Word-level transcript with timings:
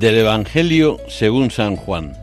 Del 0.00 0.16
Evangelio 0.16 0.96
según 1.08 1.50
San 1.50 1.76
Juan. 1.76 2.14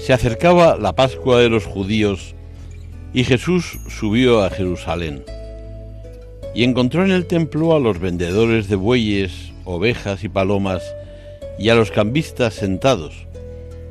Se 0.00 0.12
acercaba 0.12 0.76
la 0.76 0.96
Pascua 0.96 1.38
de 1.38 1.48
los 1.48 1.64
judíos 1.64 2.34
y 3.14 3.22
Jesús 3.22 3.78
subió 3.88 4.42
a 4.42 4.50
Jerusalén 4.50 5.22
y 6.56 6.64
encontró 6.64 7.04
en 7.04 7.12
el 7.12 7.26
templo 7.26 7.76
a 7.76 7.78
los 7.78 8.00
vendedores 8.00 8.68
de 8.68 8.74
bueyes, 8.74 9.52
ovejas 9.64 10.24
y 10.24 10.28
palomas 10.28 10.82
y 11.56 11.68
a 11.68 11.76
los 11.76 11.92
cambistas 11.92 12.54
sentados 12.54 13.28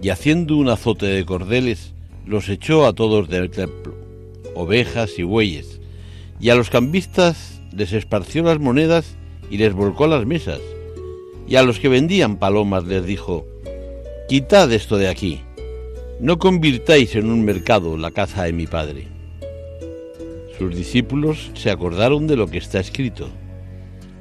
y 0.01 0.09
haciendo 0.09 0.57
un 0.57 0.67
azote 0.67 1.05
de 1.05 1.23
cordeles 1.23 1.93
los 2.25 2.49
echó 2.49 2.85
a 2.85 2.91
todos 2.91 3.29
del 3.29 3.49
templo, 3.51 3.95
ovejas 4.53 5.17
y 5.17 5.23
bueyes 5.23 5.80
y 6.41 6.49
a 6.49 6.55
los 6.55 6.71
cambistas 6.71 7.61
les 7.71 7.93
esparció 7.93 8.43
las 8.43 8.59
monedas 8.59 9.15
y 9.51 9.57
les 9.57 9.73
volcó 9.73 10.07
las 10.07 10.25
mesas, 10.25 10.59
y 11.47 11.55
a 11.55 11.63
los 11.63 11.79
que 11.79 11.87
vendían 11.87 12.37
palomas 12.37 12.85
les 12.85 13.05
dijo, 13.05 13.45
Quitad 14.27 14.71
esto 14.71 14.97
de 14.97 15.07
aquí, 15.07 15.41
no 16.19 16.39
convirtáis 16.39 17.15
en 17.15 17.29
un 17.29 17.45
mercado 17.45 17.95
la 17.95 18.11
casa 18.11 18.43
de 18.43 18.53
mi 18.53 18.65
padre. 18.65 19.07
Sus 20.57 20.75
discípulos 20.75 21.51
se 21.53 21.69
acordaron 21.69 22.27
de 22.27 22.37
lo 22.37 22.47
que 22.47 22.57
está 22.57 22.79
escrito, 22.79 23.29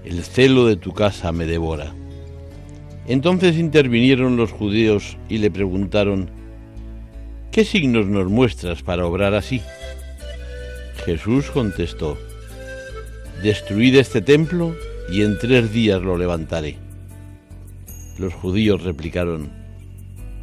el 0.04 0.22
celo 0.22 0.66
de 0.66 0.76
tu 0.76 0.92
casa 0.92 1.32
me 1.32 1.46
devora. 1.46 1.94
Entonces 3.06 3.56
intervinieron 3.56 4.36
los 4.36 4.52
judíos 4.52 5.16
y 5.28 5.38
le 5.38 5.50
preguntaron, 5.50 6.30
¿qué 7.50 7.64
signos 7.64 8.06
nos 8.06 8.28
muestras 8.28 8.82
para 8.82 9.06
obrar 9.06 9.34
así? 9.34 9.62
Jesús 11.04 11.50
contestó, 11.50 12.18
Destruid 13.42 13.96
este 13.96 14.20
templo 14.20 14.76
y 15.10 15.22
en 15.22 15.38
tres 15.38 15.72
días 15.72 16.02
lo 16.02 16.18
levantaré. 16.18 16.76
Los 18.18 18.34
judíos 18.34 18.82
replicaron, 18.82 19.50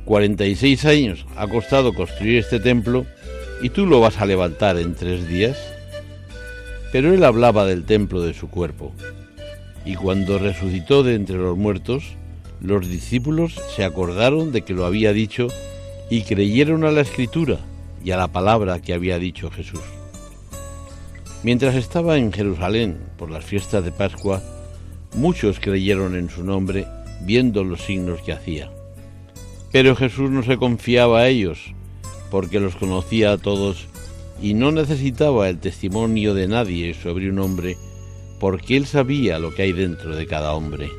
Cuarenta 0.04 0.46
y 0.46 0.56
seis 0.56 0.86
años 0.86 1.26
ha 1.36 1.48
costado 1.48 1.94
construir 1.94 2.40
este 2.40 2.60
templo 2.60 3.06
y 3.62 3.70
tú 3.70 3.86
lo 3.86 4.00
vas 4.00 4.20
a 4.20 4.26
levantar 4.26 4.78
en 4.78 4.96
tres 4.96 5.28
días. 5.28 5.58
Pero 6.92 7.14
él 7.14 7.24
hablaba 7.24 7.66
del 7.66 7.84
templo 7.84 8.22
de 8.22 8.34
su 8.34 8.50
cuerpo. 8.50 8.94
Y 9.86 9.96
cuando 9.96 10.40
resucitó 10.40 11.04
de 11.04 11.16
entre 11.16 11.38
los 11.38 11.58
muertos, 11.58 12.16
los 12.62 12.88
discípulos 12.88 13.60
se 13.76 13.84
acordaron 13.84 14.52
de 14.52 14.64
que 14.64 14.74
lo 14.74 14.86
había 14.86 15.14
dicho 15.14 15.48
y 16.10 16.24
creyeron 16.24 16.84
a 16.84 16.92
la 16.92 17.02
escritura 17.02 17.60
y 18.04 18.12
a 18.12 18.18
la 18.18 18.30
palabra 18.30 18.82
que 18.82 18.94
había 18.94 19.20
dicho 19.20 19.52
Jesús. 19.52 19.97
Mientras 21.48 21.76
estaba 21.76 22.18
en 22.18 22.34
Jerusalén 22.34 22.98
por 23.18 23.32
las 23.32 23.46
fiestas 23.46 23.82
de 23.86 23.94
Pascua, 23.94 24.44
muchos 25.16 25.62
creyeron 25.62 26.18
en 26.18 26.30
su 26.30 26.44
nombre 26.44 26.86
viendo 27.22 27.64
los 27.64 27.84
signos 27.84 28.22
que 28.22 28.34
hacía. 28.34 28.70
Pero 29.72 29.96
Jesús 29.96 30.30
no 30.30 30.44
se 30.44 30.58
confiaba 30.58 31.22
a 31.22 31.30
ellos, 31.30 31.74
porque 32.30 32.60
los 32.60 32.76
conocía 32.76 33.32
a 33.32 33.38
todos 33.38 33.88
y 34.42 34.56
no 34.56 34.74
necesitaba 34.74 35.48
el 35.48 35.60
testimonio 35.60 36.34
de 36.34 36.50
nadie 36.50 36.94
sobre 36.94 37.30
un 37.30 37.40
hombre, 37.40 37.78
porque 38.42 38.76
él 38.76 38.86
sabía 38.86 39.40
lo 39.40 39.56
que 39.56 39.62
hay 39.62 39.72
dentro 39.72 40.18
de 40.18 40.28
cada 40.28 40.54
hombre. 40.54 40.90